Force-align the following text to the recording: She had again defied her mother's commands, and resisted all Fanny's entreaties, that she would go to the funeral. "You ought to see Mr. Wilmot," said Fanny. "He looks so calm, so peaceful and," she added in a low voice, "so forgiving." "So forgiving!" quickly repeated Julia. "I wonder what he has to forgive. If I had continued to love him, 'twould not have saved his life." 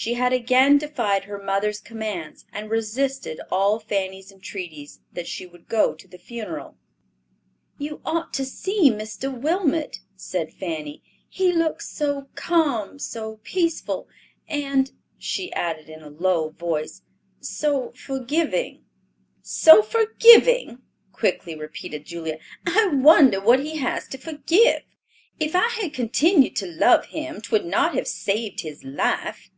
She 0.00 0.14
had 0.14 0.32
again 0.32 0.78
defied 0.78 1.24
her 1.24 1.42
mother's 1.42 1.80
commands, 1.80 2.44
and 2.52 2.70
resisted 2.70 3.40
all 3.50 3.80
Fanny's 3.80 4.30
entreaties, 4.30 5.00
that 5.12 5.26
she 5.26 5.44
would 5.44 5.66
go 5.66 5.92
to 5.92 6.06
the 6.06 6.18
funeral. 6.18 6.76
"You 7.78 8.00
ought 8.04 8.32
to 8.34 8.44
see 8.44 8.92
Mr. 8.92 9.28
Wilmot," 9.36 9.98
said 10.14 10.52
Fanny. 10.54 11.02
"He 11.28 11.50
looks 11.50 11.90
so 11.90 12.28
calm, 12.36 13.00
so 13.00 13.40
peaceful 13.42 14.08
and," 14.46 14.92
she 15.18 15.52
added 15.54 15.88
in 15.88 16.00
a 16.02 16.08
low 16.10 16.50
voice, 16.50 17.02
"so 17.40 17.90
forgiving." 17.90 18.84
"So 19.42 19.82
forgiving!" 19.82 20.78
quickly 21.10 21.56
repeated 21.56 22.06
Julia. 22.06 22.38
"I 22.64 22.86
wonder 22.86 23.40
what 23.40 23.58
he 23.58 23.78
has 23.78 24.06
to 24.10 24.16
forgive. 24.18 24.82
If 25.40 25.56
I 25.56 25.66
had 25.70 25.92
continued 25.92 26.54
to 26.54 26.66
love 26.66 27.06
him, 27.06 27.40
'twould 27.40 27.64
not 27.64 27.94
have 27.96 28.06
saved 28.06 28.60
his 28.60 28.84
life." 28.84 29.50